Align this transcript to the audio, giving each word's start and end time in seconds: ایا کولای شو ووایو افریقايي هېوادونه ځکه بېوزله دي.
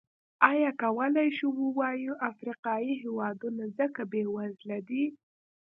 ایا 0.51 0.71
کولای 0.83 1.29
شو 1.37 1.47
ووایو 1.61 2.19
افریقايي 2.29 2.93
هېوادونه 3.03 3.63
ځکه 3.77 4.01
بېوزله 4.11 4.79
دي. 4.89 5.05